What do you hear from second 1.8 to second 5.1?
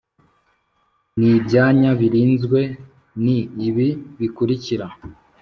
birinzwe ni ibi bikurikira